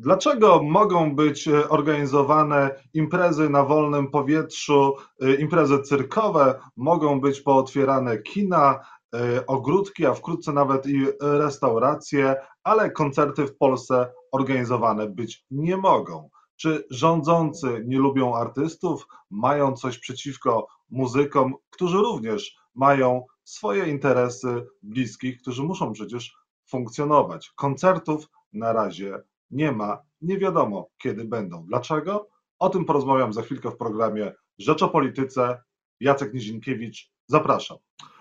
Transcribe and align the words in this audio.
Dlaczego 0.00 0.62
mogą 0.62 1.14
być 1.16 1.48
e, 1.48 1.68
organizowane 1.68 2.70
imprezy 2.94 3.50
na 3.50 3.64
wolnym 3.64 4.10
powietrzu, 4.10 4.94
e, 5.20 5.34
imprezy 5.34 5.82
cyrkowe, 5.82 6.60
mogą 6.76 7.20
być 7.20 7.40
pootwierane 7.40 8.18
kina, 8.18 8.80
e, 9.14 9.46
ogródki, 9.46 10.06
a 10.06 10.14
wkrótce 10.14 10.52
nawet 10.52 10.86
i 10.86 11.06
restauracje, 11.20 12.36
ale 12.64 12.90
koncerty 12.90 13.46
w 13.46 13.56
Polsce 13.56 14.12
organizowane 14.32 15.08
być 15.08 15.44
nie 15.50 15.76
mogą? 15.76 16.30
Czy 16.56 16.86
rządzący 16.90 17.84
nie 17.86 17.98
lubią 17.98 18.34
artystów, 18.34 19.06
mają 19.30 19.72
coś 19.72 19.98
przeciwko 19.98 20.66
muzykom, 20.90 21.54
którzy 21.70 21.96
również 21.96 22.56
mają 22.74 23.26
swoje 23.44 23.86
interesy 23.86 24.66
bliskich, 24.82 25.40
którzy 25.40 25.62
muszą 25.62 25.92
przecież 25.92 26.36
funkcjonować? 26.66 27.52
Koncertów 27.56 28.28
na 28.52 28.72
razie 28.72 29.22
nie 29.50 29.72
ma, 29.72 30.02
nie 30.20 30.38
wiadomo 30.38 30.88
kiedy 31.02 31.24
będą. 31.24 31.64
Dlaczego? 31.66 32.28
O 32.58 32.70
tym 32.70 32.84
porozmawiam 32.84 33.32
za 33.32 33.42
chwilkę 33.42 33.70
w 33.70 33.76
programie 33.76 34.32
Rzecz 34.58 34.82
o 34.82 34.88
Polityce. 34.88 35.62
Jacek 36.00 36.34
Nizinkiewicz, 36.34 37.10
zapraszam. 37.26 37.78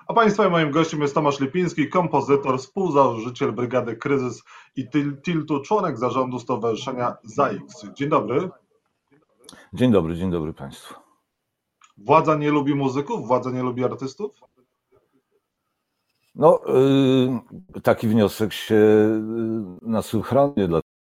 A 0.07 0.13
Państwa 0.13 0.49
moim 0.49 0.71
gościem 0.71 1.01
jest 1.01 1.15
Tomasz 1.15 1.39
Lipiński, 1.39 1.89
kompozytor, 1.89 2.59
współzałożyciel 2.59 3.51
Brygady 3.51 3.95
Kryzys 3.95 4.43
i 4.75 4.87
Tiltu, 5.23 5.61
członek 5.61 5.97
zarządu 5.97 6.39
Stowarzyszenia 6.39 7.17
ZAIX. 7.23 7.85
Dzień 7.93 8.09
dobry. 8.09 8.49
Dzień 9.73 9.91
dobry, 9.91 10.15
dzień 10.15 10.31
dobry 10.31 10.53
Państwu. 10.53 10.95
Władza 11.97 12.35
nie 12.35 12.51
lubi 12.51 12.75
muzyków? 12.75 13.27
Władza 13.27 13.51
nie 13.51 13.63
lubi 13.63 13.83
artystów? 13.83 14.41
No, 16.35 16.61
yy, 17.73 17.81
taki 17.81 18.07
wniosek 18.07 18.53
się 18.53 18.75
yy, 18.75 19.77
nasuwa, 19.81 20.53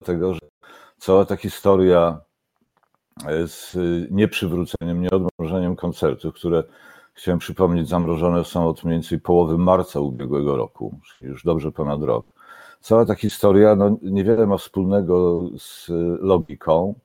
dlatego 0.06 0.34
że 0.34 0.40
cała 0.98 1.26
ta 1.26 1.36
historia 1.36 2.22
z 3.46 3.78
nieprzywróceniem, 4.12 5.02
nieodmrożeniem 5.02 5.76
koncertów, 5.76 6.36
które 6.36 6.64
chciałem 7.14 7.40
przypomnieć, 7.40 7.90
zamrożone 7.90 8.44
są 8.44 8.68
od 8.68 8.84
mniej 8.84 8.96
więcej 8.96 9.20
połowy 9.20 9.58
marca 9.58 10.00
ubiegłego 10.00 10.58
roku, 10.58 11.00
już 11.22 11.44
dobrze 11.44 11.72
ponad 11.72 12.02
rok. 12.02 12.26
Cała 12.82 13.06
ta 13.06 13.16
historia 13.16 13.76
no, 13.76 13.98
niewiele 14.02 14.48
ma 14.48 14.58
wspólnego 14.58 15.42
z 15.58 15.88
logiką, 16.22 16.96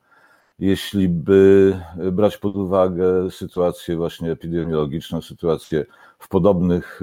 jeśli 0.59 1.09
by 1.09 1.77
brać 2.13 2.37
pod 2.37 2.57
uwagę 2.57 3.31
sytuację 3.31 3.97
właśnie 3.97 4.33
epidemiologiczną, 4.33 5.23
sytuację 5.23 5.87
w 6.19 6.29
podobnych 6.29 7.01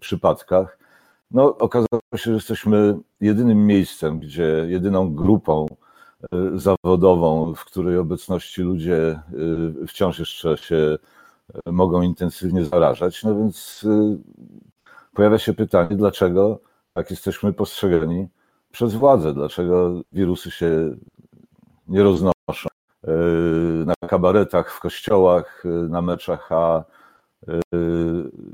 przypadkach, 0.00 0.78
no, 1.32 1.58
okazało 1.58 2.00
się, 2.16 2.22
że 2.24 2.32
jesteśmy 2.32 2.98
jedynym 3.20 3.66
miejscem, 3.66 4.18
gdzie 4.18 4.64
jedyną 4.68 5.14
grupą 5.14 5.66
y, 6.34 6.58
zawodową, 6.58 7.54
w 7.54 7.64
której 7.64 7.98
obecności 7.98 8.62
ludzie 8.62 9.20
y, 9.82 9.86
wciąż 9.86 10.18
jeszcze 10.18 10.56
się 10.56 10.76
y, 10.76 11.72
mogą 11.72 12.02
intensywnie 12.02 12.64
zarażać. 12.64 13.24
No 13.24 13.34
więc 13.34 13.86
pojawia 15.14 15.38
się 15.38 15.54
pytanie, 15.54 15.96
dlaczego 15.96 16.60
tak 16.94 17.10
jesteśmy 17.10 17.52
postrzegani 17.52 18.28
przez 18.70 18.94
władzę, 18.94 19.34
dlaczego 19.34 20.02
wirusy 20.12 20.50
się 20.50 20.96
nie 21.88 22.02
roznoszą 22.02 22.68
na 23.86 23.94
kabaretach, 24.08 24.72
w 24.72 24.80
kościołach, 24.80 25.64
na 25.88 26.02
meczach, 26.02 26.52
a 26.52 26.84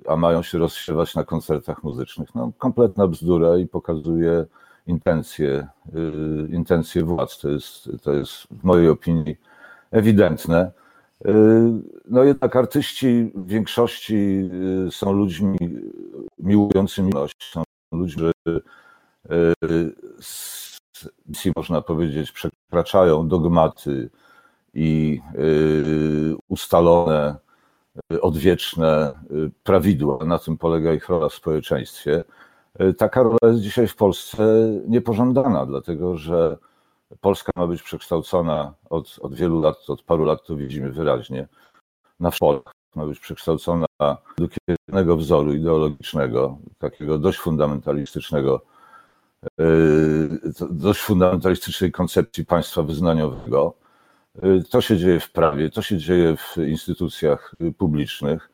a 0.09 0.17
mają 0.17 0.43
się 0.43 0.59
rozsiewać 0.59 1.15
na 1.15 1.25
koncertach 1.25 1.83
muzycznych. 1.83 2.35
No, 2.35 2.53
kompletna 2.59 3.09
bzdura 3.09 3.57
i 3.57 3.67
pokazuje 3.67 4.47
intencje, 4.89 5.69
y, 5.95 6.49
intencje 6.51 7.05
władz. 7.05 7.39
To 7.39 7.49
jest, 7.49 7.91
to 8.03 8.13
jest 8.13 8.35
w 8.51 8.65
mojej 8.65 8.89
opinii 8.89 9.37
ewidentne. 9.91 10.73
Y, 11.27 11.31
no 12.09 12.25
jednak 12.25 12.57
artyści 12.57 13.33
w 13.35 13.47
większości 13.47 14.51
y, 14.87 14.91
są 14.91 15.13
ludźmi 15.13 15.59
miłującymi 16.39 17.09
miłość, 17.09 17.51
są 17.53 17.63
ludźmi, 17.93 18.31
którzy 21.33 21.53
można 21.57 21.83
powiedzieć, 21.83 22.33
przekraczają 22.33 23.29
dogmaty 23.29 24.11
i 24.75 25.21
ustalone 26.49 27.37
odwieczne 28.21 29.13
y, 29.31 29.51
prawidła, 29.63 30.25
na 30.25 30.39
tym 30.39 30.59
polega 30.59 30.93
ich 30.93 31.09
rola 31.09 31.29
w 31.29 31.35
społeczeństwie. 31.35 32.25
Y, 32.81 32.95
taka 32.95 33.23
rola 33.23 33.39
jest 33.45 33.61
dzisiaj 33.61 33.89
w 33.89 33.97
Polsce 33.97 34.73
niepożądana, 34.89 35.67
dlatego 35.67 36.17
że 36.17 36.57
Polska 37.21 37.53
ma 37.57 37.67
być 37.67 37.83
przekształcona 37.83 38.75
od, 38.91 39.19
od 39.21 39.35
wielu 39.35 39.61
lat, 39.61 39.91
od 39.91 40.03
paru 40.03 40.25
lat 40.25 40.45
to 40.47 40.57
widzimy 40.57 40.91
wyraźnie, 40.91 41.49
na 42.21 42.31
Polskę. 42.41 42.71
Ma 42.95 43.07
być 43.07 43.21
przekształcona 43.21 43.87
do 44.39 44.49
jednego 44.69 45.17
wzoru 45.17 45.55
ideologicznego, 45.55 46.59
takiego 46.79 47.19
dość 47.19 47.39
fundamentalistycznego, 47.39 48.61
y, 49.61 50.41
dość 50.71 51.01
fundamentalistycznej 51.01 51.93
koncepcji 51.93 52.45
państwa 52.45 52.83
wyznaniowego 52.83 53.75
to 54.71 54.81
się 54.81 54.97
dzieje 54.97 55.21
w 55.21 55.33
prawie, 55.33 55.71
to 55.71 55.83
się 55.83 55.99
dzieje 55.99 56.37
w 56.37 56.57
instytucjach 56.57 57.55
publicznych. 57.79 58.51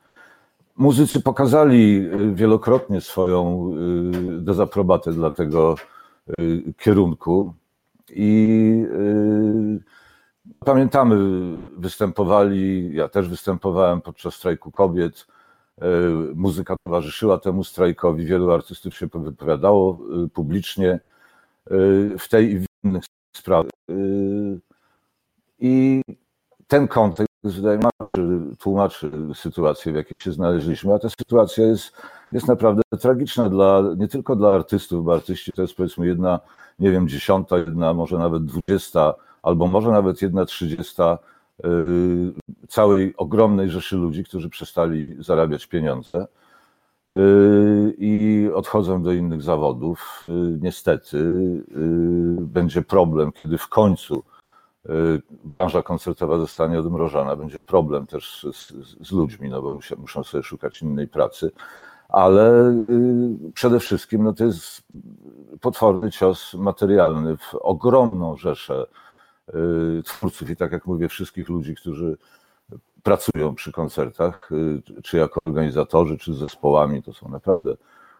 Muzycy 0.76 1.20
pokazali 1.20 2.08
wielokrotnie 2.34 3.00
swoją 3.00 3.70
y, 4.38 4.40
dezaprobatę 4.40 5.12
dla 5.12 5.30
tego 5.30 5.74
y, 6.40 6.74
kierunku 6.78 7.54
i 8.10 8.86
y, 8.90 10.64
pamiętamy, 10.64 11.16
występowali, 11.76 12.94
ja 12.94 13.08
też 13.08 13.28
występowałem 13.28 14.00
podczas 14.00 14.34
strajku 14.34 14.70
kobiet. 14.70 15.26
Muzyka 16.34 16.76
towarzyszyła 16.84 17.38
temu 17.38 17.64
strajkowi, 17.64 18.24
wielu 18.24 18.52
artystów 18.52 18.96
się 18.96 19.06
wypowiadało 19.14 19.98
publicznie 20.32 21.00
w 22.18 22.28
tej 22.30 22.52
i 22.52 22.58
w 22.58 22.66
innych 22.84 23.04
sprawach. 23.36 23.70
I 25.66 26.02
ten 26.68 26.88
kontekst, 26.88 27.34
tłumaczy 28.58 29.10
sytuację, 29.34 29.92
w 29.92 29.96
jakiej 29.96 30.14
się 30.18 30.32
znaleźliśmy, 30.32 30.94
a 30.94 30.98
ta 30.98 31.08
sytuacja 31.08 31.66
jest, 31.66 31.92
jest 32.32 32.48
naprawdę 32.48 32.82
tragiczna 33.00 33.50
dla, 33.50 33.82
nie 33.96 34.08
tylko 34.08 34.36
dla 34.36 34.54
artystów, 34.54 35.04
bo 35.04 35.14
artyści 35.14 35.52
to 35.52 35.62
jest 35.62 35.74
powiedzmy 35.74 36.06
jedna, 36.06 36.40
nie 36.78 36.90
wiem, 36.90 37.08
dziesiąta, 37.08 37.58
jedna, 37.58 37.94
może 37.94 38.18
nawet 38.18 38.44
dwudziesta, 38.44 39.14
albo 39.42 39.66
może 39.66 39.90
nawet 39.90 40.22
jedna 40.22 40.44
trzydziesta 40.44 41.18
yy, 41.64 42.32
całej 42.68 43.16
ogromnej 43.16 43.70
rzeszy 43.70 43.96
ludzi, 43.96 44.24
którzy 44.24 44.48
przestali 44.48 45.16
zarabiać 45.18 45.66
pieniądze 45.66 46.26
yy, 47.16 47.94
i 47.98 48.48
odchodzą 48.54 49.02
do 49.02 49.12
innych 49.12 49.42
zawodów. 49.42 50.24
Yy, 50.28 50.58
niestety 50.62 51.34
będzie 52.40 52.82
problem, 52.82 53.32
kiedy 53.32 53.58
w 53.58 53.68
końcu 53.68 54.24
branża 55.44 55.82
koncertowa 55.82 56.38
zostanie 56.38 56.78
odmrożona, 56.78 57.36
będzie 57.36 57.58
problem 57.58 58.06
też 58.06 58.46
z, 58.52 58.56
z, 58.56 58.72
z 59.08 59.12
ludźmi, 59.12 59.48
no 59.48 59.62
bo 59.62 59.78
muszą 59.98 60.24
sobie 60.24 60.42
szukać 60.42 60.82
innej 60.82 61.08
pracy, 61.08 61.50
ale 62.08 62.70
y, 62.90 63.52
przede 63.54 63.80
wszystkim 63.80 64.24
no 64.24 64.32
to 64.32 64.44
jest 64.44 64.82
potworny 65.60 66.10
cios 66.10 66.54
materialny 66.54 67.36
w 67.36 67.54
ogromną 67.54 68.36
rzeszę 68.36 68.86
y, 69.98 70.02
twórców 70.02 70.50
i 70.50 70.56
tak 70.56 70.72
jak 70.72 70.86
mówię, 70.86 71.08
wszystkich 71.08 71.48
ludzi, 71.48 71.74
którzy 71.74 72.16
pracują 73.02 73.54
przy 73.54 73.72
koncertach, 73.72 74.50
czy 75.02 75.16
jako 75.16 75.40
organizatorzy, 75.46 76.18
czy 76.18 76.34
z 76.34 76.38
zespołami, 76.38 77.02
to 77.02 77.12
są 77.12 77.28
naprawdę, 77.28 77.76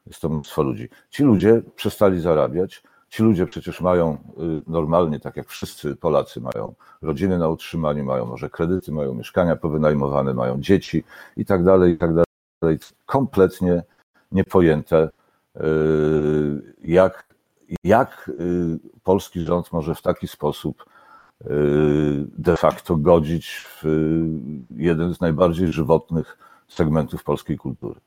jest 0.06 0.20
to 0.20 0.28
mnóstwo 0.28 0.62
ludzi. 0.62 0.88
Ci 1.10 1.22
ludzie 1.22 1.62
przestali 1.76 2.20
zarabiać, 2.20 2.82
Ci 3.14 3.22
ludzie 3.22 3.47
przecież 3.47 3.80
mają 3.80 4.14
y, 4.14 4.62
normalnie, 4.66 5.20
tak 5.20 5.36
jak 5.36 5.48
wszyscy 5.48 5.97
Polacy, 5.97 6.41
mają 6.41 6.75
rodziny 7.02 7.38
na 7.38 7.49
utrzymaniu, 7.49 8.05
mają 8.05 8.26
może 8.26 8.50
kredyty, 8.50 8.93
mają 8.93 9.14
mieszkania 9.14 9.56
powynajmowane, 9.56 10.34
mają 10.34 10.61
dzieci 10.61 11.05
i 11.37 11.44
tak 11.44 11.64
dalej, 11.64 11.93
i 11.93 11.96
tak 11.96 12.11
dalej. 12.14 12.78
Kompletnie 13.06 13.82
niepojęte, 14.32 15.11
y, 15.56 15.61
jak, 16.84 17.34
jak 17.84 18.31
y, 18.40 18.78
polski 19.02 19.40
rząd 19.40 19.72
może 19.72 19.94
w 19.94 20.02
taki 20.02 20.28
sposób 20.28 20.84
de 22.38 22.56
facto 22.56 22.96
godzić 22.96 23.67
w 23.67 23.84
jeden 24.70 25.14
z 25.14 25.20
najbardziej 25.20 25.72
żywotnych 25.72 26.38
segmentów 26.69 27.25
polskiej 27.25 27.56
kultury. 27.58 28.00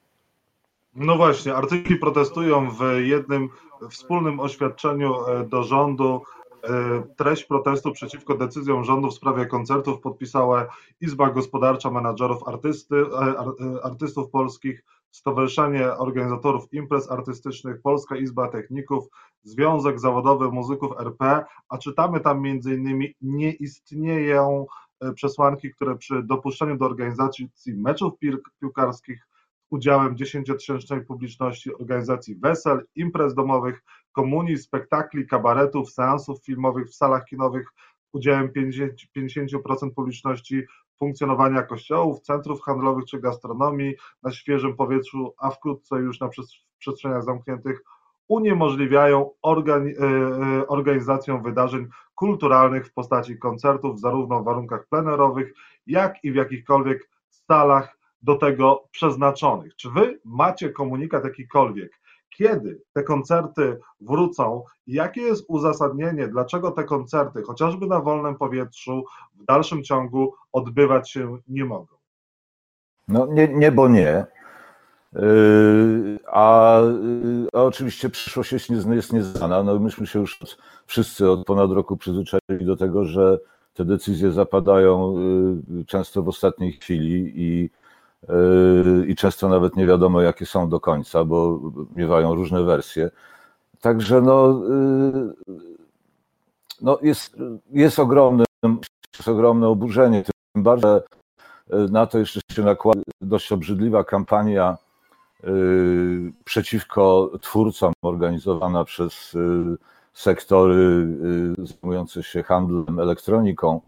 No 0.99 1.17
właśnie, 1.17 1.55
artyki 1.55 1.95
protestują 1.95 2.71
w 2.71 2.81
jednym 2.99 3.49
wspólnym 3.89 4.39
oświadczeniu 4.39 5.25
e, 5.25 5.45
do 5.45 5.63
rządu. 5.63 6.21
E, 6.63 7.03
treść 7.17 7.43
protestu 7.43 7.91
przeciwko 7.91 8.37
decyzjom 8.37 8.83
rządu 8.83 9.07
w 9.07 9.13
sprawie 9.13 9.45
koncertów 9.45 10.01
podpisała 10.01 10.67
Izba 11.01 11.29
Gospodarcza 11.29 11.91
Menadżerów 11.91 12.47
Artysty, 12.47 12.95
e, 12.95 13.83
Artystów 13.83 14.29
Polskich, 14.29 14.83
Stowarzyszenie 15.11 15.93
Organizatorów 15.93 16.73
Imprez 16.73 17.11
Artystycznych, 17.11 17.81
Polska 17.81 18.15
Izba 18.15 18.47
Techników, 18.47 19.07
Związek 19.43 19.99
Zawodowy 19.99 20.51
Muzyków 20.51 20.91
RP, 20.99 21.45
a 21.69 21.77
czytamy 21.77 22.19
tam 22.19 22.41
między 22.41 22.75
innymi 22.75 23.15
nie 23.21 23.51
istnieją 23.51 24.65
przesłanki, 25.15 25.71
które 25.73 25.95
przy 25.95 26.23
dopuszczeniu 26.23 26.77
do 26.77 26.85
organizacji 26.85 27.49
meczów 27.67 28.13
piłkarskich 28.59 29.26
udziałem 29.69 30.17
dziesięciotysięcznej 30.17 31.05
publiczności, 31.05 31.75
organizacji 31.75 32.35
wesel, 32.35 32.85
imprez 32.95 33.33
domowych, 33.33 33.83
komunii, 34.11 34.57
spektakli, 34.57 35.27
kabaretów, 35.27 35.91
seansów 35.91 36.45
filmowych 36.45 36.87
w 36.87 36.95
salach 36.95 37.25
kinowych 37.25 37.73
udziałem 38.13 38.49
50% 39.17 39.93
publiczności 39.95 40.63
funkcjonowania 40.99 41.63
kościołów, 41.63 42.21
centrów 42.21 42.61
handlowych 42.61 43.05
czy 43.05 43.19
gastronomii 43.19 43.95
na 44.23 44.31
świeżym 44.31 44.75
powietrzu, 44.75 45.33
a 45.37 45.49
wkrótce 45.49 45.95
już 45.95 46.19
na 46.19 46.29
przestrzeniach 46.79 47.23
zamkniętych 47.23 47.83
uniemożliwiają 48.27 49.31
e, 49.45 49.49
e, 49.49 50.67
organizację 50.67 51.41
wydarzeń 51.43 51.87
kulturalnych 52.15 52.87
w 52.87 52.93
postaci 52.93 53.37
koncertów, 53.37 53.99
zarówno 53.99 54.41
w 54.41 54.45
warunkach 54.45 54.87
plenerowych, 54.87 55.53
jak 55.87 56.23
i 56.23 56.31
w 56.31 56.35
jakichkolwiek 56.35 57.09
salach 57.29 57.96
do 58.21 58.35
tego 58.35 58.87
przeznaczonych. 58.91 59.75
Czy 59.75 59.89
wy 59.89 60.19
macie 60.25 60.69
komunikat 60.69 61.23
jakikolwiek? 61.23 61.91
Kiedy 62.29 62.81
te 62.93 63.03
koncerty 63.03 63.79
wrócą 64.01 64.63
i 64.87 64.93
jakie 64.93 65.21
jest 65.21 65.45
uzasadnienie, 65.47 66.27
dlaczego 66.27 66.71
te 66.71 66.83
koncerty, 66.83 67.41
chociażby 67.41 67.87
na 67.87 67.99
wolnym 67.99 68.35
powietrzu, 68.35 69.05
w 69.35 69.45
dalszym 69.45 69.83
ciągu 69.83 70.33
odbywać 70.51 71.11
się 71.11 71.37
nie 71.47 71.65
mogą? 71.65 71.95
No 73.07 73.25
nie, 73.25 73.47
nie 73.47 73.71
bo 73.71 73.87
nie. 73.87 74.25
Yy, 75.13 76.19
a, 76.27 76.79
yy, 77.03 77.47
a, 77.53 77.63
oczywiście 77.63 78.09
przyszłość 78.09 78.51
jest, 78.51 78.69
nie, 78.69 78.95
jest 78.95 79.13
nieznana. 79.13 79.63
No 79.63 79.79
myśmy 79.79 80.07
się 80.07 80.19
już 80.19 80.39
wszyscy 80.85 81.31
od 81.31 81.45
ponad 81.45 81.71
roku 81.71 81.97
przyzwyczaili 81.97 82.65
do 82.65 82.77
tego, 82.77 83.05
że 83.05 83.39
te 83.73 83.85
decyzje 83.85 84.31
zapadają 84.31 85.15
yy, 85.69 85.85
często 85.85 86.23
w 86.23 86.27
ostatniej 86.27 86.71
chwili 86.73 87.33
i, 87.35 87.69
i 89.07 89.15
często 89.15 89.49
nawet 89.49 89.75
nie 89.75 89.85
wiadomo, 89.85 90.21
jakie 90.21 90.45
są 90.45 90.69
do 90.69 90.79
końca, 90.79 91.23
bo 91.23 91.59
miewają 91.95 92.35
różne 92.35 92.63
wersje. 92.63 93.11
Także 93.81 94.21
no, 94.21 94.61
no 96.81 96.99
jest, 97.01 97.37
jest, 97.71 97.99
ogromne, 97.99 98.45
jest 99.17 99.27
ogromne 99.27 99.67
oburzenie, 99.67 100.23
tym 100.23 100.63
bardziej 100.63 100.91
na 101.91 102.07
to 102.07 102.19
jeszcze 102.19 102.39
się 102.51 102.61
nakłada 102.63 103.01
dość 103.21 103.51
obrzydliwa 103.51 104.03
kampania 104.03 104.77
Y, 105.43 106.31
przeciwko 106.43 107.31
twórcom 107.41 107.93
organizowana 108.01 108.83
przez 108.83 109.37
sektory 110.13 111.07
zajmujące 111.57 112.23
się 112.23 112.43
handlem 112.43 112.99
elektroniką. 112.99 113.81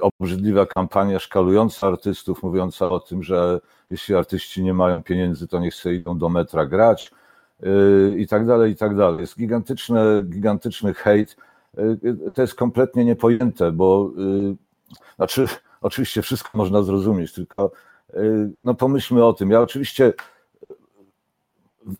Obrzydliwa 0.00 0.66
kampania 0.66 1.18
szkalująca 1.18 1.86
artystów, 1.86 2.42
mówiąca 2.42 2.88
o 2.88 3.00
tym, 3.00 3.22
że 3.22 3.60
jeśli 3.90 4.14
artyści 4.14 4.62
nie 4.62 4.74
mają 4.74 5.02
pieniędzy, 5.02 5.48
to 5.48 5.58
niech 5.58 5.74
sobie 5.74 5.94
idą 5.94 6.18
do 6.18 6.28
metra 6.28 6.66
grać 6.66 7.12
i 8.16 8.26
tak 8.26 8.46
dalej, 8.46 8.72
i 8.72 8.76
tak 8.76 8.96
dalej. 8.96 9.20
Jest 9.20 9.38
gigantyczny, 9.38 10.22
gigantyczny 10.22 10.94
hejt. 10.94 11.36
To 12.34 12.42
jest 12.42 12.54
kompletnie 12.54 13.04
niepojęte, 13.04 13.72
bo 13.72 14.10
znaczy, 15.16 15.46
oczywiście 15.80 16.22
wszystko 16.22 16.58
można 16.58 16.82
zrozumieć, 16.82 17.32
tylko 17.32 17.70
no 18.64 18.74
pomyślmy 18.74 19.24
o 19.24 19.32
tym. 19.32 19.50
Ja 19.50 19.60
oczywiście 19.60 20.12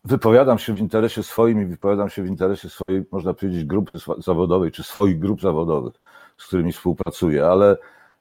wypowiadam 0.05 0.59
się 0.59 0.75
w 0.75 0.79
interesie 0.79 1.23
swoim 1.23 1.63
i 1.63 1.67
wypowiadam 1.67 2.11
się 2.11 2.23
w 2.23 2.27
interesie 2.27 2.69
swojej, 2.69 3.05
można 3.13 3.35
powiedzieć, 3.35 3.65
grupy 3.65 3.99
zawodowej, 4.19 4.73
czy 4.73 4.83
swoich 4.83 5.19
grup 5.19 5.41
zawodowych, 5.41 5.95
z 6.41 6.47
którymi 6.47 6.73
współpracuję, 6.73 7.47
ale 7.47 7.77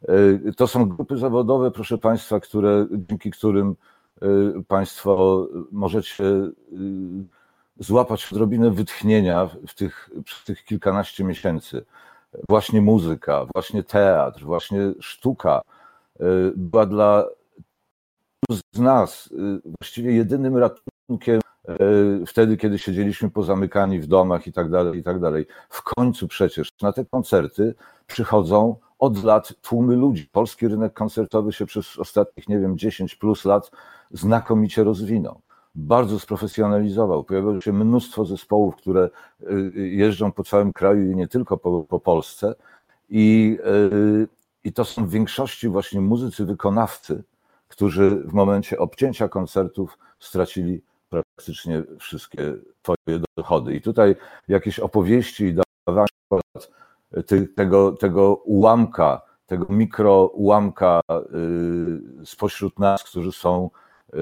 y, 0.10 0.54
to 0.57 0.68
są 0.68 0.89
grupy 0.89 1.18
zawodowe, 1.18 1.71
proszę 1.71 1.98
Państwa, 1.98 2.39
które, 2.39 2.88
dzięki 2.92 3.31
którym 3.31 3.75
y, 4.24 4.63
Państwo 4.68 5.48
możecie 5.71 6.24
złapać 7.80 8.33
odrobinę 8.33 8.71
wytchnienia 8.71 9.50
w 9.68 9.74
tych, 9.74 10.10
przez 10.25 10.44
tych 10.44 10.63
kilkanaście 10.63 11.24
miesięcy. 11.24 11.86
Właśnie 12.50 12.81
muzyka, 12.81 13.45
właśnie 13.56 13.83
teatr, 13.83 14.44
właśnie 14.44 14.80
sztuka 15.00 15.62
była 16.56 16.86
dla 16.86 17.25
z 18.75 18.80
nas 18.80 19.30
y, 19.31 19.62
właściwie 19.80 20.13
jedynym 20.13 20.57
ratunkiem 20.57 21.38
y, 21.38 21.49
wtedy, 22.27 22.57
kiedy 22.57 22.80
siedzieliśmy 22.80 23.30
pozamykani 23.30 24.00
w 24.00 24.07
domach 24.07 24.48
i 24.48 24.54
tak 24.54 24.69
dalej, 24.69 25.00
i 25.00 25.04
tak 25.04 25.19
dalej. 25.19 25.45
W 25.69 25.83
końcu 25.83 26.27
przecież 26.27 26.69
na 26.81 26.94
te 26.94 27.06
koncerty 27.06 27.75
przychodzą 28.07 28.75
od 29.00 29.24
lat 29.24 29.54
tłumy 29.62 29.95
ludzi. 29.95 30.30
Polski 30.31 30.68
rynek 30.68 30.94
koncertowy 30.94 31.54
się 31.54 31.66
przez 31.66 32.00
ostatnich, 32.00 32.50
nie 32.50 32.60
wiem, 32.60 32.77
10 32.77 33.16
plus 33.16 33.45
lat 33.45 33.71
znakomicie 34.12 34.83
rozwinął. 34.83 35.42
Bardzo 35.75 36.19
sprofesjonalizował. 36.19 37.24
Pojawiło 37.24 37.62
się 37.62 37.74
mnóstwo 37.74 38.25
zespołów, 38.25 38.75
które 38.75 39.10
y, 39.42 39.72
jeżdżą 39.89 40.31
po 40.31 40.44
całym 40.44 40.74
kraju 40.74 41.12
i 41.12 41.15
nie 41.15 41.27
tylko 41.27 41.57
po, 41.57 41.83
po 41.83 42.00
Polsce. 42.00 42.56
I, 43.10 43.57
I 44.63 44.74
to 44.74 44.86
są 44.86 45.06
w 45.06 45.10
większości 45.10 45.69
właśnie 45.69 46.01
muzycy 46.01 46.45
wykonawcy, 46.45 47.24
którzy 47.68 48.10
w 48.10 48.33
momencie 48.33 48.80
obcięcia 48.80 49.27
koncertów 49.27 49.98
stracili 50.19 50.81
praktycznie 51.09 51.83
wszystkie 52.00 52.53
swoje 52.83 53.21
dochody. 53.38 53.75
I 53.75 53.81
tutaj 53.81 54.15
jakieś 54.47 54.79
opowieści 54.79 55.44
i 55.44 55.56
dawanie 55.88 56.07
tego, 57.56 57.91
tego 57.91 58.35
ułamka, 58.35 59.21
tego 59.45 59.65
mikro 59.69 60.25
ułamka 60.25 61.01
y, 61.11 62.25
spośród 62.25 62.79
nas, 62.79 63.03
którzy 63.03 63.31
są 63.31 63.69
y, 64.13 64.17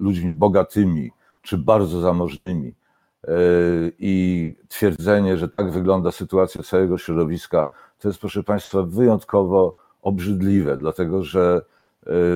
ludźmi 0.00 0.32
bogatymi 0.32 1.10
czy 1.42 1.58
bardzo 1.58 2.00
zamożnymi, 2.00 2.68
y, 2.68 3.92
i 3.98 4.54
twierdzenie, 4.68 5.36
że 5.36 5.48
tak 5.48 5.70
wygląda 5.70 6.12
sytuacja 6.12 6.62
całego 6.62 6.98
środowiska, 6.98 7.70
to 7.98 8.08
jest, 8.08 8.20
proszę 8.20 8.42
Państwa, 8.42 8.82
wyjątkowo 8.82 9.76
obrzydliwe, 10.02 10.76
dlatego 10.76 11.22
że 11.22 11.62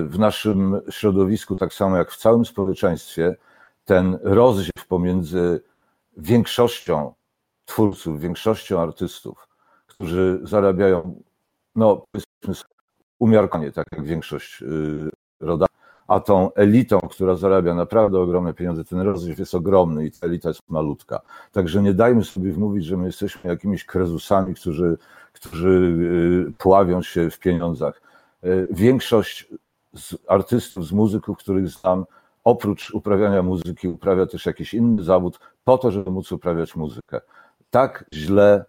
w 0.05 0.19
naszym 0.19 0.81
środowisku, 0.90 1.56
tak 1.56 1.75
samo 1.75 1.96
jak 1.96 2.10
w 2.10 2.16
całym 2.16 2.44
społeczeństwie, 2.44 3.37
ten 3.84 4.19
rozdziew 4.23 4.87
pomiędzy 4.88 5.61
większością 6.17 7.14
twórców, 7.64 8.20
większością 8.20 8.81
artystów, 8.81 9.49
którzy 9.87 10.40
zarabiają, 10.43 11.23
no 11.76 12.05
powiedzmy, 12.12 12.69
umiarkowanie, 13.19 13.72
tak 13.72 13.86
jak 13.93 14.05
większość 14.05 14.62
y, 14.62 15.10
rodaków, 15.41 15.77
a 16.06 16.20
tą 16.20 16.53
elitą, 16.55 17.01
która 17.01 17.34
zarabia 17.34 17.74
naprawdę 17.74 18.20
ogromne 18.20 18.55
pieniądze, 18.55 18.84
ten 18.84 19.01
rozdziew 19.01 19.39
jest 19.39 19.55
ogromny 19.55 20.06
i 20.06 20.10
ta 20.10 20.27
elita 20.27 20.48
jest 20.48 20.60
malutka. 20.69 21.20
Także 21.53 21.82
nie 21.82 21.94
dajmy 21.94 22.24
sobie 22.24 22.53
wmówić, 22.53 22.84
że 22.84 22.96
my 22.96 23.06
jesteśmy 23.06 23.51
jakimiś 23.51 23.84
krezusami, 23.84 24.55
którzy, 24.55 24.98
którzy 25.32 25.69
y, 26.48 26.53
pławią 26.58 27.03
się 27.03 27.31
w 27.31 27.39
pieniądzach. 27.39 28.03
Y, 28.44 28.69
większość 28.70 29.48
z 29.94 30.17
artystów, 30.29 30.86
z 30.86 30.93
muzyków, 30.93 31.39
których 31.39 31.69
znam, 31.69 32.05
oprócz 32.44 32.91
uprawiania 32.91 33.43
muzyki, 33.43 33.89
uprawia 33.89 34.27
też 34.27 34.46
jakiś 34.46 34.75
inny 34.75 35.05
zawód 35.05 35.39
po 35.65 35.79
to, 35.79 35.91
żeby 35.91 36.11
móc 36.11 36.32
uprawiać 36.32 36.77
muzykę. 36.77 37.20
Tak 37.70 38.05
źle 38.15 38.65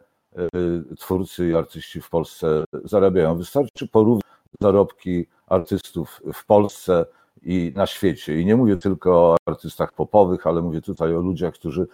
y, 0.92 0.96
twórcy 0.96 1.50
i 1.50 1.56
artyści 1.56 2.02
w 2.02 2.10
Polsce 2.10 2.64
zarabiają. 2.84 3.38
Wystarczy 3.38 3.88
porównać 3.88 4.24
zarobki 4.62 5.26
artystów 5.48 6.22
w 6.34 6.46
Polsce 6.46 7.06
i 7.44 7.74
na 7.76 7.86
świecie. 7.86 8.40
I 8.40 8.46
nie 8.46 8.56
mówię 8.56 8.78
tylko 8.78 9.12
o 9.12 9.38
artystach 9.46 9.94
popowych, 9.94 10.48
ale 10.48 10.62
mówię 10.62 10.82
tutaj 10.82 11.16
o 11.16 11.20
ludziach, 11.20 11.54
którzy 11.54 11.88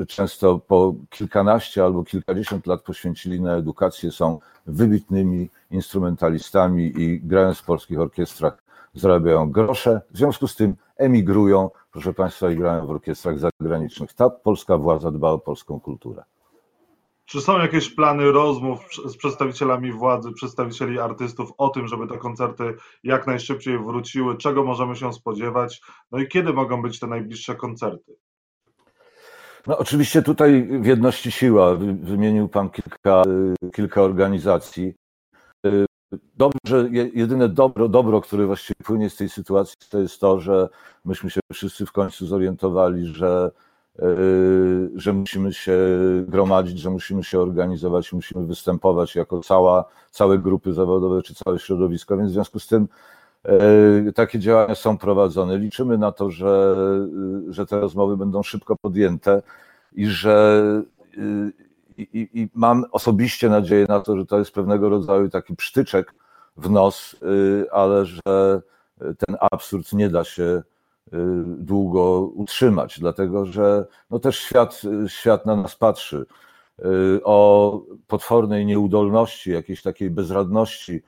y, 0.00 0.06
często 0.06 0.58
po 0.58 0.94
kilkanaście 1.10 1.84
albo 1.84 2.04
kilkadziesiąt 2.04 2.66
lat 2.66 2.82
poświęcili 2.82 3.40
na 3.40 3.56
edukację, 3.56 4.12
są 4.12 4.38
wybitnymi 4.66 5.48
instrumentalistami 5.70 6.92
i 6.96 7.20
grając 7.20 7.58
w 7.58 7.64
polskich 7.64 8.00
orkiestrach 8.00 8.59
zarabiają 8.94 9.50
grosze, 9.50 10.00
w 10.10 10.18
związku 10.18 10.48
z 10.48 10.56
tym 10.56 10.76
emigrują, 10.96 11.70
proszę 11.92 12.14
Państwa, 12.14 12.50
i 12.50 12.56
grają 12.56 12.86
w 12.86 12.90
orkiestrach 12.90 13.38
zagranicznych. 13.38 14.12
Ta 14.12 14.30
polska 14.30 14.78
władza 14.78 15.10
dba 15.10 15.30
o 15.30 15.38
polską 15.38 15.80
kulturę. 15.80 16.22
Czy 17.24 17.40
są 17.40 17.58
jakieś 17.58 17.94
plany 17.94 18.32
rozmów 18.32 18.80
z 19.04 19.16
przedstawicielami 19.16 19.92
władzy, 19.92 20.32
przedstawicieli 20.32 20.98
artystów 20.98 21.52
o 21.58 21.68
tym, 21.68 21.88
żeby 21.88 22.06
te 22.06 22.18
koncerty 22.18 22.74
jak 23.04 23.26
najszybciej 23.26 23.78
wróciły? 23.78 24.36
Czego 24.36 24.64
możemy 24.64 24.96
się 24.96 25.12
spodziewać? 25.12 25.82
No 26.12 26.18
i 26.18 26.28
kiedy 26.28 26.52
mogą 26.52 26.82
być 26.82 27.00
te 27.00 27.06
najbliższe 27.06 27.54
koncerty? 27.54 28.16
No 29.66 29.78
oczywiście 29.78 30.22
tutaj 30.22 30.68
w 30.80 30.86
jedności 30.86 31.30
siła. 31.30 31.74
Wymienił 32.02 32.48
Pan 32.48 32.70
kilka, 32.70 33.22
kilka 33.74 34.02
organizacji. 34.02 34.94
Dobrze, 36.36 36.88
jedyne 37.14 37.48
dobro, 37.48 37.88
dobro, 37.88 38.20
które 38.20 38.46
właściwie 38.46 38.84
płynie 38.84 39.10
z 39.10 39.16
tej 39.16 39.28
sytuacji, 39.28 39.76
to 39.90 39.98
jest 39.98 40.20
to, 40.20 40.40
że 40.40 40.68
myśmy 41.04 41.30
się 41.30 41.40
wszyscy 41.52 41.86
w 41.86 41.92
końcu 41.92 42.26
zorientowali, 42.26 43.06
że, 43.06 43.50
że 44.94 45.12
musimy 45.12 45.52
się 45.52 45.78
gromadzić, 46.28 46.78
że 46.78 46.90
musimy 46.90 47.24
się 47.24 47.40
organizować, 47.40 48.12
musimy 48.12 48.46
występować 48.46 49.16
jako 49.16 49.40
cała, 49.40 49.84
całe 50.10 50.38
grupy 50.38 50.72
zawodowe 50.72 51.22
czy 51.22 51.34
całe 51.34 51.58
środowisko, 51.58 52.16
więc 52.16 52.30
w 52.30 52.34
związku 52.34 52.58
z 52.58 52.66
tym 52.66 52.88
takie 54.14 54.38
działania 54.38 54.74
są 54.74 54.98
prowadzone. 54.98 55.58
Liczymy 55.58 55.98
na 55.98 56.12
to, 56.12 56.30
że, 56.30 56.76
że 57.48 57.66
te 57.66 57.80
rozmowy 57.80 58.16
będą 58.16 58.42
szybko 58.42 58.76
podjęte 58.76 59.42
i 59.92 60.06
że 60.06 60.62
i, 62.02 62.40
i, 62.40 62.48
mam 62.54 62.84
osobiście 62.92 63.48
nadzieję 63.48 63.86
na 63.88 64.00
to, 64.00 64.16
że 64.16 64.26
to 64.26 64.38
jest 64.38 64.52
pewnego 64.52 64.88
rodzaju 64.88 65.28
taki 65.28 65.56
psztyczek 65.56 66.14
w 66.56 66.70
nos, 66.70 67.16
y, 67.22 67.66
ale 67.72 68.06
że 68.06 68.62
ten 68.98 69.36
absurd 69.40 69.92
nie 69.92 70.08
da 70.08 70.24
się 70.24 70.42
y, 70.42 70.62
długo 71.46 72.20
utrzymać, 72.20 73.00
dlatego 73.00 73.46
że 73.46 73.86
no 74.10 74.18
też 74.18 74.38
świat, 74.38 74.82
świat 75.06 75.46
na 75.46 75.56
nas 75.56 75.76
patrzy. 75.76 76.26
Y, 76.84 77.20
o 77.24 77.80
potwornej 78.06 78.66
nieudolności, 78.66 79.50
jakiejś 79.50 79.82
takiej 79.82 80.10
bezradności 80.10 81.02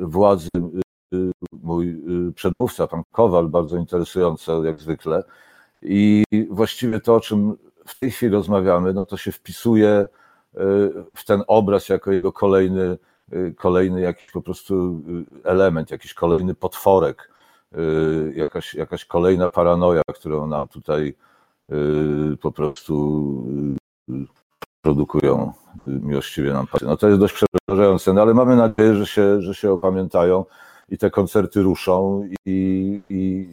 władzy 0.00 0.48
mój 1.52 2.02
przedmówca, 2.34 2.86
pan 2.86 3.02
Kowal, 3.12 3.48
bardzo 3.48 3.76
interesujące 3.76 4.52
jak 4.52 4.80
zwykle. 4.80 5.24
I 5.82 6.24
właściwie 6.50 7.00
to, 7.00 7.14
o 7.14 7.20
czym 7.20 7.56
w 7.86 7.98
tej 7.98 8.10
chwili 8.10 8.32
rozmawiamy, 8.32 8.92
no 8.92 9.06
to 9.06 9.16
się 9.16 9.32
wpisuje 9.32 9.88
e, 9.88 10.08
w 11.14 11.24
ten 11.26 11.42
obraz 11.46 11.88
jako 11.88 12.12
jego 12.12 12.32
kolejny, 12.32 12.98
e, 13.32 13.50
kolejny 13.50 14.00
jakiś 14.00 14.30
po 14.30 14.42
prostu 14.42 15.02
e, 15.44 15.48
element, 15.50 15.90
jakiś 15.90 16.14
kolejny 16.14 16.54
potworek, 16.54 17.36
jakaś, 18.34 18.74
jakaś 18.74 19.04
kolejna 19.04 19.50
paranoja, 19.50 20.02
którą 20.14 20.46
nam 20.46 20.68
tutaj 20.68 21.14
po 22.40 22.52
prostu 22.52 23.44
produkują 24.82 25.52
miłościwie 25.86 26.52
nam 26.52 26.66
No 26.82 26.96
to 26.96 27.08
jest 27.08 27.20
dość 27.20 27.34
przerażające, 27.34 28.12
no 28.12 28.22
ale 28.22 28.34
mamy 28.34 28.56
nadzieję, 28.56 28.94
że 28.94 29.06
się, 29.06 29.42
że 29.42 29.54
się 29.54 29.72
opamiętają 29.72 30.44
i 30.88 30.98
te 30.98 31.10
koncerty 31.10 31.62
ruszą 31.62 32.28
i, 32.46 33.00
i 33.10 33.48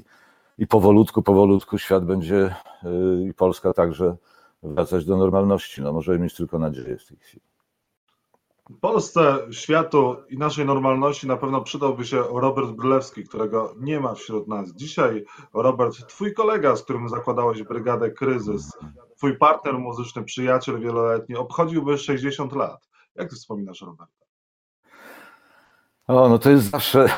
i 0.63 0.67
powolutku, 0.67 1.22
powolutku 1.22 1.77
świat 1.77 2.05
będzie 2.05 2.55
y, 2.84 3.27
i 3.29 3.34
Polska 3.34 3.74
także 3.74 4.15
wracać 4.63 5.05
do 5.05 5.17
normalności. 5.17 5.82
No 5.82 5.93
możemy 5.93 6.20
mieć 6.20 6.36
tylko 6.36 6.60
nadzieję 6.60 6.98
w 6.98 7.05
tej 7.05 7.17
chwili. 7.17 7.46
Polsce, 8.82 9.48
światu 9.51 10.15
i 10.29 10.38
naszej 10.38 10.65
normalności 10.65 11.27
na 11.27 11.38
pewno 11.38 11.62
przydałby 11.62 12.05
się 12.05 12.24
Robert 12.34 12.72
Brylewski, 12.72 13.24
którego 13.24 13.74
nie 13.79 14.00
ma 14.00 14.13
wśród 14.13 14.48
nas. 14.48 14.74
Dzisiaj, 14.74 15.25
Robert, 15.53 16.08
twój 16.08 16.34
kolega, 16.34 16.75
z 16.75 16.84
którym 16.84 17.10
zakładałeś 17.10 17.63
Brygadę 17.63 18.12
Kryzys, 18.12 18.72
twój 19.17 19.38
partner 19.38 19.79
muzyczny, 19.79 20.24
przyjaciel 20.24 20.79
wieloletni, 20.79 21.36
obchodziłby 21.36 21.98
60 21.98 22.53
lat. 22.53 22.89
Jak 23.15 23.29
ty 23.29 23.36
wspominasz 23.36 23.82
Roberta? 23.82 24.25
O, 26.08 26.29
no 26.29 26.39
to 26.39 26.50
jest 26.50 26.70
zawsze, 26.72 27.10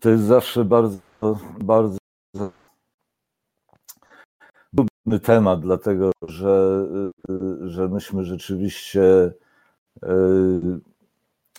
to 0.00 0.10
jest 0.10 0.22
zawsze 0.22 0.64
bardzo, 0.64 0.98
bardzo 1.60 1.98
temat, 5.20 5.60
dlatego 5.60 6.12
że, 6.28 6.86
że 7.64 7.88
myśmy 7.88 8.24
rzeczywiście 8.24 9.32
e, 10.02 10.08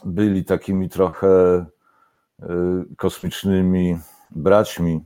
byli 0.05 0.45
takimi 0.45 0.89
trochę 0.89 1.65
kosmicznymi 2.97 3.99
braćmi. 4.31 5.05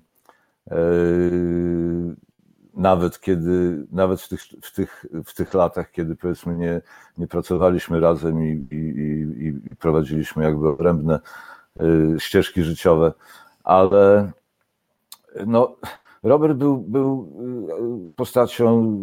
Nawet 2.74 3.20
kiedy, 3.20 3.86
nawet 3.92 4.22
w 4.22 4.30
tych, 4.30 4.42
w 4.62 4.72
tych, 4.76 5.06
w 5.26 5.34
tych 5.34 5.54
latach, 5.54 5.92
kiedy 5.92 6.16
powiedzmy 6.16 6.56
nie, 6.56 6.82
nie 7.18 7.28
pracowaliśmy 7.28 8.00
razem 8.00 8.44
i, 8.44 8.68
i, 8.72 9.48
i 9.48 9.76
prowadziliśmy 9.76 10.44
jakby 10.44 10.70
odrębne 10.70 11.20
ścieżki 12.18 12.64
życiowe, 12.64 13.14
ale 13.64 14.32
no, 15.48 15.76
Robert 16.24 16.58
był, 16.58 16.77
był 16.77 17.30
y, 18.10 18.13
postacią, 18.15 18.98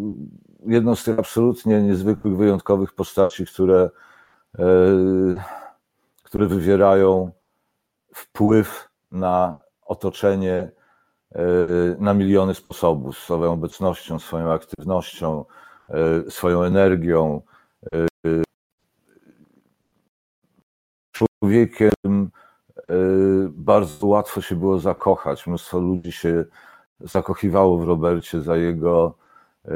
jedną 0.66 0.94
z 0.94 1.04
tych 1.04 1.18
absolutnie 1.18 1.82
niezwykłych, 1.82 2.36
wyjątkowych 2.36 2.92
postaci, 2.92 3.46
które, 3.46 3.90
e, 4.58 4.64
które 6.22 6.46
wywierają 6.46 7.30
wpływ 8.14 8.88
na 9.10 9.58
otoczenie 9.82 10.70
e, 11.34 11.40
na 11.98 12.14
miliony 12.14 12.54
sposobów, 12.54 13.18
swoją 13.18 13.52
obecnością, 13.52 14.18
swoją 14.18 14.52
aktywnością, 14.52 15.44
e, 15.88 16.30
swoją 16.30 16.62
energią. 16.62 17.42
Człowiekiem 21.12 22.30
bardzo 23.50 24.06
łatwo 24.06 24.40
się 24.40 24.56
było 24.56 24.78
zakochać. 24.78 25.46
Mnóstwo 25.46 25.78
ludzi 25.78 26.12
się 26.12 26.44
zakochiwało 27.00 27.78
w 27.78 27.84
Robercie 27.84 28.40
za 28.40 28.56
jego 28.56 29.14
e, 29.64 29.70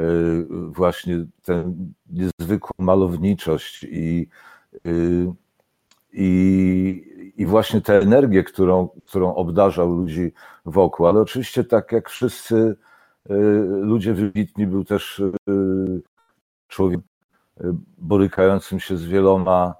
właśnie 0.69 1.25
tę 1.43 1.73
niezwykłą 2.09 2.71
malowniczość 2.79 3.83
i, 3.83 4.27
e, 4.85 4.89
i, 6.13 7.33
i 7.37 7.45
właśnie 7.45 7.81
tę 7.81 7.97
energię, 7.97 8.43
którą, 8.43 8.89
którą 9.05 9.35
obdarzał 9.35 9.95
ludzi 9.95 10.31
wokół. 10.65 11.07
Ale 11.07 11.21
oczywiście, 11.21 11.63
tak 11.63 11.91
jak 11.91 12.09
wszyscy 12.09 12.75
e, 13.29 13.33
ludzie 13.81 14.13
wybitni, 14.13 14.67
był 14.67 14.83
też 14.83 15.21
człowiekiem 16.67 17.07
borykającym 17.97 18.79
się 18.79 18.97
z 18.97 19.05
wieloma 19.05 19.75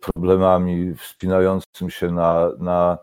problemami, 0.00 0.94
wspinającym 0.94 1.90
się 1.90 2.10
na, 2.10 2.50
na 2.58 2.98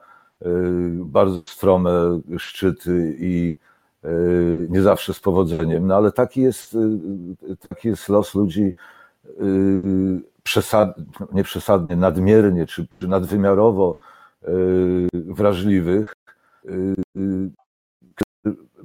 bardzo 1.05 1.41
strome 1.45 1.91
szczyty 2.37 3.15
i 3.19 3.59
Y, 3.59 3.68
nie 4.69 4.81
zawsze 4.81 5.13
z 5.13 5.19
powodzeniem, 5.19 5.87
no 5.87 5.95
ale 5.95 6.11
taki 6.11 6.41
jest, 6.41 6.73
y, 6.73 7.57
taki 7.69 7.87
jest 7.87 8.09
los 8.09 8.35
ludzi 8.35 8.75
y, 9.25 9.81
przesad, 10.43 10.95
nie 11.31 11.43
przesadnie, 11.43 11.95
nadmiernie 11.95 12.65
czy, 12.65 12.87
nadwymiarowo 13.01 13.99
wrażliwych, 15.13 16.13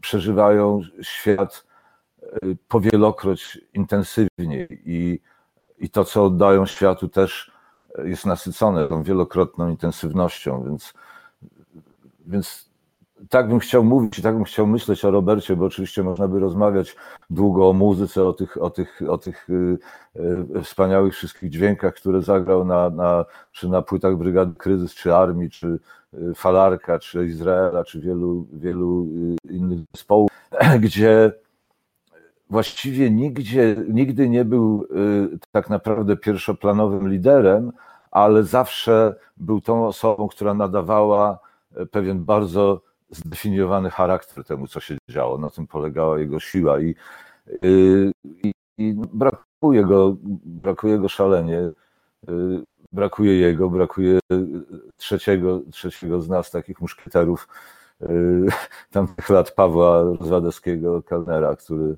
przeżywają 0.00 0.80
świat 1.02 1.64
powielokroć 2.68 3.59
intensywniej 3.75 4.83
i, 4.85 5.21
i 5.78 5.90
to, 5.90 6.04
co 6.04 6.25
oddają 6.25 6.66
światu, 6.66 7.09
też 7.09 7.52
jest 8.04 8.26
nasycone 8.26 8.88
tą 8.88 9.02
wielokrotną 9.02 9.68
intensywnością, 9.68 10.64
więc, 10.64 10.94
więc 12.26 12.71
tak 13.31 13.49
bym 13.49 13.59
chciał 13.59 13.85
mówić 13.85 14.19
i 14.19 14.23
tak 14.23 14.35
bym 14.35 14.45
chciał 14.45 14.66
myśleć 14.66 15.04
o 15.04 15.11
Robercie, 15.11 15.57
bo 15.57 15.64
oczywiście 15.64 16.02
można 16.02 16.28
by 16.28 16.38
rozmawiać 16.40 16.97
długo 17.31 17.69
o 17.69 17.73
muzyce, 17.73 18.25
o 18.25 18.33
tych, 18.33 18.62
o 18.62 18.71
tych, 18.71 19.02
o 19.09 19.19
tych 19.19 19.50
y, 19.50 19.78
y, 20.57 20.62
wspaniałych 20.62 21.14
wszystkich 21.14 21.50
dźwiękach, 21.50 21.95
które 21.95 22.23
zagrał 22.23 22.64
na, 22.64 22.90
na, 22.90 23.25
czy 23.52 23.69
na 23.69 23.83
płytach 23.83 24.16
Brygady 24.16 24.54
Kryzys, 24.54 24.95
czy 24.95 25.14
Armii, 25.14 25.50
czy 25.50 25.78
y, 26.14 26.35
Falarka, 26.35 26.99
czy 26.99 27.26
Izraela, 27.26 27.85
czy 27.85 28.00
wielu, 28.00 28.47
wielu 28.52 29.07
innych 29.50 29.78
zespołów, 29.95 30.31
gdzie 30.81 31.33
właściwie 32.50 33.11
nigdzie, 33.11 33.76
nigdy 33.88 34.28
nie 34.28 34.45
był 34.45 34.87
tak 35.52 35.71
naprawdę 35.71 36.16
pierwszoplanowym 36.16 37.09
liderem, 37.09 37.73
ale 38.11 38.43
zawsze 38.43 39.14
był 39.37 39.61
tą 39.61 39.87
osobą, 39.87 40.28
która 40.28 40.54
nadawała 40.54 41.38
pewien 41.90 42.25
bardzo 42.25 42.81
zdefiniowany 43.14 43.90
charakter 43.90 44.44
temu, 44.44 44.66
co 44.66 44.80
się 44.80 44.97
działo. 45.11 45.38
Na 45.38 45.50
tym 45.50 45.66
polegała 45.66 46.18
jego 46.18 46.40
siła 46.40 46.80
i, 46.80 46.94
y, 47.64 48.12
i, 48.42 48.52
i 48.78 48.94
brakuje, 48.94 49.85
go, 49.85 50.16
brakuje 50.44 50.99
go 50.99 51.09
szalenie. 51.09 51.59
Y, 51.59 51.73
brakuje 52.92 53.38
jego, 53.38 53.71
brakuje 53.71 54.18
trzeciego, 54.97 55.61
trzeciego 55.71 56.21
z 56.21 56.28
nas, 56.28 56.50
takich 56.50 56.80
muszkieterów 56.80 57.49
y, 58.02 58.06
tamtych 58.90 59.28
lat 59.28 59.50
Pawła 59.50 60.02
Rozwadowskiego, 60.02 61.02
kelnera, 61.02 61.56
który 61.56 61.97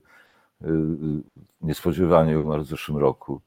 niespodziewanie 1.60 2.40
umarł 2.40 2.62
w 2.62 2.66
zeszłym 2.66 2.98
roku. 2.98 3.40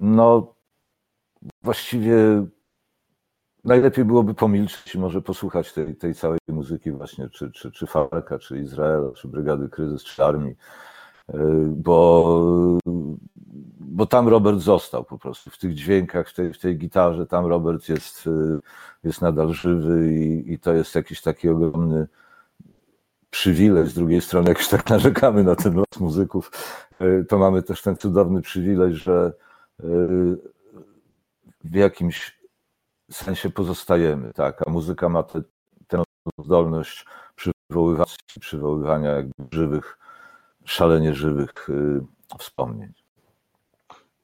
No, 0.00 0.54
właściwie 1.62 2.46
najlepiej 3.68 4.04
byłoby 4.04 4.34
pomilczeć 4.34 4.94
i 4.94 4.98
może 4.98 5.22
posłuchać 5.22 5.72
tej, 5.72 5.96
tej 5.96 6.14
całej 6.14 6.38
muzyki 6.48 6.90
właśnie, 6.90 7.28
czy, 7.28 7.50
czy, 7.50 7.72
czy 7.72 7.86
czy 8.40 8.58
Izraela, 8.58 9.10
czy 9.12 9.28
Brygady 9.28 9.68
Kryzys, 9.68 10.04
czy 10.04 10.24
Armii, 10.24 10.56
e, 11.28 11.38
bo, 11.66 12.78
bo 13.80 14.06
tam 14.06 14.28
Robert 14.28 14.58
został 14.58 15.04
po 15.04 15.18
prostu, 15.18 15.50
w 15.50 15.58
tych 15.58 15.74
dźwiękach, 15.74 16.28
w 16.28 16.34
tej, 16.34 16.52
w 16.52 16.58
tej 16.58 16.78
gitarze, 16.78 17.26
tam 17.26 17.46
Robert 17.46 17.88
jest, 17.88 18.28
jest 19.04 19.22
nadal 19.22 19.52
żywy 19.52 20.14
i, 20.14 20.52
i 20.52 20.58
to 20.58 20.72
jest 20.72 20.94
jakiś 20.94 21.22
taki 21.22 21.48
ogromny 21.48 22.06
przywilej, 23.30 23.86
z 23.86 23.94
drugiej 23.94 24.20
strony 24.20 24.48
jak 24.48 24.58
już 24.58 24.68
tak 24.68 24.90
narzekamy 24.90 25.44
na 25.44 25.56
ten 25.56 25.74
los 25.74 26.00
muzyków, 26.00 26.50
to 27.28 27.38
mamy 27.38 27.62
też 27.62 27.82
ten 27.82 27.96
cudowny 27.96 28.42
przywilej, 28.42 28.94
że 28.94 29.32
w 31.64 31.74
jakimś 31.74 32.37
sensie 33.16 33.50
pozostajemy, 33.50 34.32
tak, 34.32 34.68
a 34.68 34.70
muzyka 34.70 35.08
ma 35.08 35.22
tę 35.22 35.42
zdolność 36.38 37.04
przywoływania, 37.34 38.12
przywoływania 38.40 39.10
jakby 39.10 39.32
żywych, 39.52 39.98
szalenie 40.64 41.14
żywych 41.14 41.68
y, 41.68 42.00
wspomnień. 42.38 42.92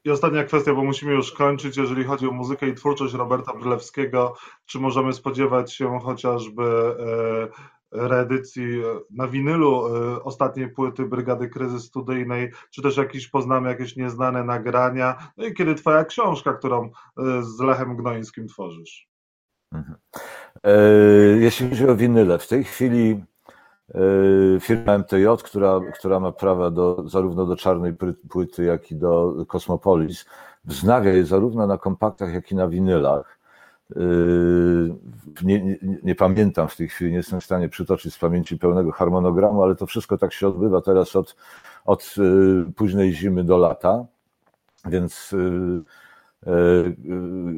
I 0.05 0.11
ostatnia 0.11 0.45
kwestia, 0.45 0.75
bo 0.75 0.85
musimy 0.85 1.13
już 1.13 1.33
kończyć, 1.33 1.77
jeżeli 1.77 2.05
chodzi 2.05 2.29
o 2.29 2.31
muzykę 2.31 2.69
i 2.69 2.75
twórczość 2.75 3.15
Roberta 3.15 3.55
Brylewskiego, 3.55 4.35
czy 4.67 4.79
możemy 4.79 5.13
spodziewać 5.13 5.73
się 5.73 6.01
chociażby 6.01 6.65
e, 6.65 7.74
reedycji 7.95 8.81
e, 8.81 9.01
na 9.11 9.29
winylu 9.29 9.87
e, 9.87 10.23
ostatniej 10.23 10.69
płyty 10.69 11.05
Brygady 11.05 11.49
Kryzys 11.49 11.85
Studyjnej, 11.85 12.53
czy 12.71 12.83
też 12.83 12.97
jakieś 12.97 13.29
poznamy 13.29 13.69
jakieś 13.69 13.97
nieznane 13.97 14.45
nagrania, 14.45 15.33
no 15.37 15.47
i 15.47 15.55
kiedy 15.55 15.75
twoja 15.75 16.05
książka, 16.05 16.53
którą 16.53 16.91
z 17.41 17.61
Lechem 17.61 17.97
Gnońskim 17.97 18.49
tworzysz? 18.49 19.09
Mhm. 19.73 19.97
Jeśli 21.41 21.71
chodzi 21.71 21.89
o 21.89 21.97
winyle, 21.97 22.39
w 22.39 22.49
tej 22.49 22.65
chwili 22.65 23.25
firma 24.61 24.99
MTJ, 24.99 25.27
która, 25.45 25.81
która 25.99 26.21
ma 26.21 26.33
prawa 26.33 26.71
do, 26.71 27.09
zarówno 27.09 27.47
do 27.47 27.57
czarnej 27.57 27.93
płyty, 28.31 28.65
jak 28.65 28.91
i 28.91 28.97
do 28.97 29.35
Cosmopolis, 29.49 30.25
wznawia 30.65 31.13
je 31.13 31.25
zarówno 31.25 31.67
na 31.67 31.79
kompaktach, 31.79 32.35
jak 32.35 32.53
i 32.53 32.55
na 32.55 32.69
winylach. 32.69 33.39
Nie, 35.43 35.65
nie, 35.65 35.79
nie, 36.03 36.15
pamiętam 36.15 36.69
w 36.69 36.77
tej 36.77 36.89
chwili, 36.89 37.11
nie 37.11 37.17
jestem 37.17 37.41
w 37.41 37.45
stanie 37.45 37.69
przytoczyć 37.69 38.15
z 38.15 38.19
pamięci 38.19 38.59
pełnego 38.59 38.93
harmonogramu, 38.93 39.63
ale 39.63 39.75
to 39.75 39.87
wszystko 39.87 40.19
tak 40.19 40.33
się 40.33 40.49
odbywa 40.49 40.81
teraz 40.81 41.17
od, 41.17 41.37
od 41.85 42.15
późnej 42.77 43.13
zimy 43.13 43.45
do 43.45 43.57
lata, 43.57 44.05
więc 44.87 45.35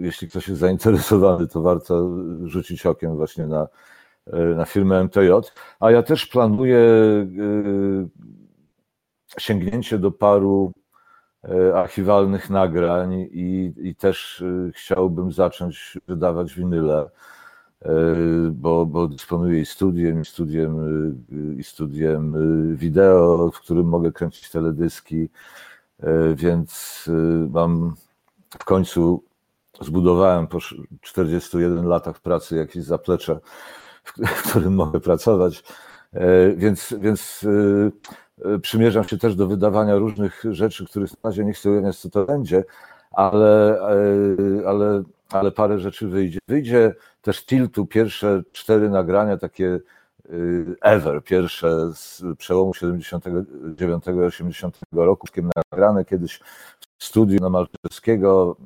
jeśli 0.00 0.28
ktoś 0.28 0.49
jest 0.49 0.61
zainteresowany, 0.61 1.47
to 1.49 1.62
warto 1.62 2.11
rzucić 2.45 2.87
okiem 2.87 3.16
właśnie 3.16 3.47
na, 3.47 3.69
na 4.57 4.64
firmę 4.64 5.05
MTJ. 5.05 5.31
A 5.81 5.90
ja 5.90 6.02
też 6.02 6.26
planuję 6.26 6.81
sięgnięcie 9.38 9.99
do 9.99 10.11
paru 10.11 10.73
archiwalnych 11.74 12.50
nagrań 12.50 13.14
i, 13.14 13.72
i 13.76 13.94
też 13.94 14.42
e, 14.42 14.72
chciałbym 14.72 15.32
zacząć 15.32 15.98
wydawać 16.06 16.54
winyle, 16.54 17.10
e, 17.82 17.90
bo, 18.50 18.86
bo 18.86 19.08
dysponuję 19.08 19.60
i 19.60 19.66
studiem, 19.66 20.20
i 20.20 20.24
studiem, 20.24 20.76
i 21.58 21.64
studiem 21.64 22.34
wideo, 22.76 23.50
w 23.50 23.60
którym 23.60 23.86
mogę 23.86 24.12
kręcić 24.12 24.50
teledyski, 24.50 25.28
więc 26.34 27.04
mam 27.50 27.94
w 28.58 28.64
końcu 28.64 29.24
zbudowałem 29.80 30.46
po 30.46 30.58
41 31.00 31.86
latach 31.86 32.20
pracy 32.20 32.56
jakieś 32.56 32.84
zaplecze, 32.84 33.40
w 34.04 34.48
którym 34.50 34.74
mogę 34.74 35.00
pracować, 35.00 35.64
więc, 36.56 36.94
więc 37.00 37.46
E, 37.46 37.90
przymierzam 38.62 39.05
się 39.05 39.19
też 39.19 39.35
do 39.37 39.47
wydawania 39.47 39.97
różnych 39.97 40.43
rzeczy, 40.50 40.87
których 40.87 41.11
na 41.11 41.31
razie 41.31 41.45
nie 41.45 41.52
chcę 41.52 41.71
ujawniać, 41.71 41.99
co 41.99 42.11
to 42.11 42.25
będzie, 42.25 42.64
ale, 43.11 43.81
e, 43.81 44.69
ale, 44.69 45.02
ale 45.31 45.52
parę 45.52 45.78
rzeczy 45.78 46.09
wyjdzie. 46.09 46.38
Wyjdzie 46.49 46.95
też 47.23 47.47
Tiltu, 47.47 47.87
pierwsze 47.87 48.43
cztery 48.52 48.90
nagrania, 48.90 49.37
takie 49.37 49.66
e, 49.69 50.31
ever, 50.81 51.25
pierwsze 51.25 51.93
z 51.93 52.23
przełomu 52.38 52.75
79 52.75 54.05
i 54.07 54.11
80 54.11 54.78
roku, 54.93 55.26
nagrane 55.73 56.05
kiedyś 56.05 56.40
w 56.99 57.05
studiu 57.05 57.40
na 57.40 57.50
Malczewskiego, 57.50 58.57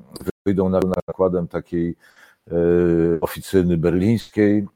wyjdą 0.46 0.68
na 0.68 0.80
nakładem 1.08 1.48
takiej 1.48 1.96
oficyny 3.20 3.76
berlińskiej, 3.76 4.66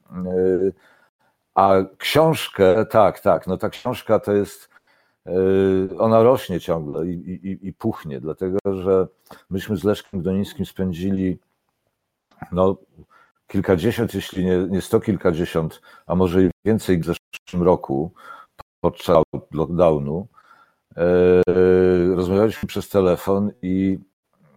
a 1.55 1.75
książkę, 1.97 2.85
tak, 2.85 3.19
tak, 3.19 3.47
no 3.47 3.57
ta 3.57 3.69
książka 3.69 4.19
to 4.19 4.33
jest 4.33 4.74
ona 5.99 6.23
rośnie 6.23 6.59
ciągle 6.59 7.07
i, 7.07 7.11
i, 7.11 7.67
i 7.67 7.73
puchnie, 7.73 8.21
dlatego 8.21 8.59
że 8.65 9.07
myśmy 9.49 9.77
z 9.77 9.83
Leszkiem 9.83 10.19
Gdonińskim 10.19 10.65
spędzili 10.65 11.39
no, 12.51 12.77
kilkadziesiąt, 13.47 14.13
jeśli 14.13 14.45
nie, 14.45 14.57
nie 14.57 14.81
sto 14.81 14.99
kilkadziesiąt, 14.99 15.81
a 16.05 16.15
może 16.15 16.43
i 16.43 16.49
więcej 16.65 16.99
w 16.99 17.05
zeszłym 17.05 17.63
roku 17.63 18.11
podczas 18.79 19.23
lockdownu. 19.51 20.27
Yy, 20.97 22.15
rozmawialiśmy 22.15 22.67
przez 22.67 22.89
telefon 22.89 23.51
i 23.61 23.99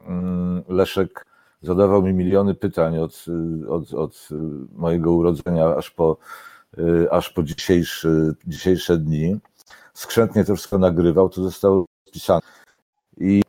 mm, 0.07 0.63
Leszek 0.69 1.27
zadawał 1.63 2.03
mi 2.03 2.15
miliony 2.15 2.55
pytań 2.55 2.99
od, 2.99 3.25
od, 3.69 3.95
od 3.95 4.29
mojego 4.73 5.13
urodzenia 5.13 5.77
aż 5.77 5.91
po, 5.91 6.17
yy, 6.77 7.09
aż 7.11 7.31
po 7.31 7.43
dzisiejszy, 7.43 8.35
dzisiejsze 8.47 8.99
dni 8.99 9.39
skrzętnie 9.99 10.45
to 10.45 10.55
wszystko 10.55 10.79
nagrywał, 10.79 11.29
to 11.29 11.43
zostało 11.43 11.87
spisane. 12.09 12.41
I 13.17 13.43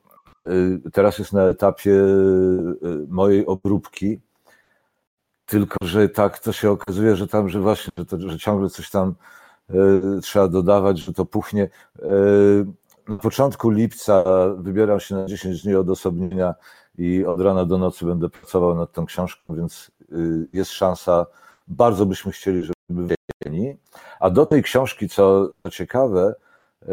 y, 0.48 0.92
teraz 0.94 1.20
jest 1.20 1.34
na 1.34 1.44
etapie 1.44 1.92
y, 1.92 2.76
mojej 3.08 3.46
obróbki, 3.46 4.20
tylko 5.46 5.78
że 5.82 6.10
tak 6.10 6.40
to 6.40 6.54
się 6.54 6.72
okazuje, 6.72 7.16
że 7.16 7.28
tam, 7.28 7.50
że 7.50 7.60
właśnie, 7.60 7.92
że, 7.98 8.06
to, 8.06 8.30
że 8.30 8.40
ciągle 8.40 8.70
coś 8.70 8.90
tam 8.90 9.16
y, 9.70 10.22
trzeba 10.22 10.48
dodawać, 10.48 11.00
że 11.00 11.14
to 11.14 11.26
puchnie. 11.26 11.70
Na 13.08 13.18
początku 13.18 13.70
lipca 13.70 14.24
wybieram 14.58 15.00
się 15.00 15.16
na 15.16 15.26
10 15.26 15.64
dni 15.64 15.76
odosobnienia 15.76 16.56
i 16.98 17.26
od 17.26 17.42
rana 17.42 17.66
do 17.66 17.78
nocy 17.78 18.06
będę 18.06 18.30
pracował 18.30 18.76
nad 18.76 18.92
tą 18.92 19.06
książką, 19.06 19.56
więc 19.56 19.92
jest 20.54 20.72
szansa, 20.72 21.26
bardzo 21.68 22.06
byśmy 22.06 22.32
chcieli, 22.32 22.64
żeby 22.64 23.19
wyjęli. 23.42 23.78
A 24.20 24.30
do 24.30 24.46
tej 24.46 24.64
książki, 24.64 25.10
co 25.10 25.50
ciekawe, 25.72 26.36
e, 26.82 26.88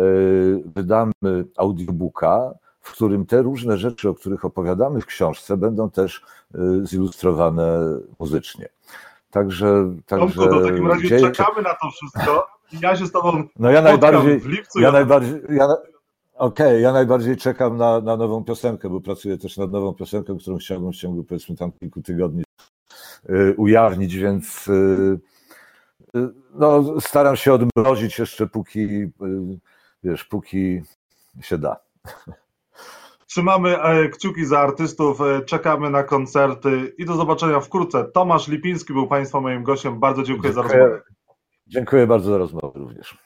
wydamy 0.74 1.12
audiobooka, 1.56 2.54
w 2.80 2.92
którym 2.92 3.26
te 3.26 3.42
różne 3.42 3.78
rzeczy, 3.78 4.08
o 4.08 4.14
których 4.14 4.44
opowiadamy 4.44 5.00
w 5.00 5.06
książce, 5.06 5.56
będą 5.56 5.90
też 5.90 6.22
e, 6.54 6.58
zilustrowane 6.82 7.78
muzycznie. 8.18 8.68
Także. 9.30 9.92
także 10.06 10.26
Tomku, 10.26 10.50
to 10.50 10.60
w 10.60 10.68
takim 10.68 10.86
razie 10.86 11.08
dzieje... 11.08 11.30
czekamy 11.30 11.62
na 11.62 11.74
to 11.74 11.90
wszystko. 11.90 12.46
Ja 12.80 12.96
się 12.96 13.06
z 13.06 13.12
Tobą 13.12 13.44
no 13.58 13.70
ja 13.70 13.82
najbardziej, 13.82 14.40
w 14.40 14.46
lipcu. 14.46 14.80
Ja, 14.80 14.86
ja 14.86 14.92
najbardziej. 14.92 15.40
Ja, 15.50 15.66
Okej, 16.36 16.66
okay, 16.66 16.80
ja 16.80 16.92
najbardziej 16.92 17.36
czekam 17.36 17.76
na, 17.76 18.00
na 18.00 18.16
nową 18.16 18.44
piosenkę, 18.44 18.90
bo 18.90 19.00
pracuję 19.00 19.38
też 19.38 19.56
nad 19.56 19.72
nową 19.72 19.94
piosenką, 19.94 20.38
którą 20.38 20.58
chciałbym 20.58 20.92
w 20.92 20.96
ciągu 20.96 21.24
powiedzmy 21.24 21.56
tam 21.56 21.72
kilku 21.72 22.02
tygodni 22.02 22.44
y, 23.30 23.54
ujawnić, 23.56 24.16
więc 24.16 24.68
no, 26.54 27.00
staram 27.00 27.36
się 27.36 27.52
odmrozić 27.52 28.18
jeszcze 28.18 28.46
póki, 28.46 28.88
wiesz, 30.02 30.24
póki 30.24 30.82
się 31.40 31.58
da. 31.58 31.76
Trzymamy 33.26 33.82
e, 33.82 34.08
kciuki 34.08 34.46
za 34.46 34.60
artystów, 34.60 35.20
e, 35.20 35.40
czekamy 35.40 35.90
na 35.90 36.02
koncerty 36.02 36.94
i 36.98 37.04
do 37.04 37.14
zobaczenia 37.14 37.60
wkrótce. 37.60 38.04
Tomasz 38.04 38.48
Lipiński 38.48 38.92
był 38.92 39.06
Państwa 39.06 39.40
moim 39.40 39.62
gościem. 39.62 40.00
Bardzo 40.00 40.22
dziękuję, 40.22 40.54
dziękuję. 40.54 40.72
za 40.74 40.78
rozmowę. 40.78 41.02
Dziękuję 41.66 42.06
bardzo 42.06 42.30
za 42.30 42.38
rozmowę 42.38 42.70
również. 42.74 43.25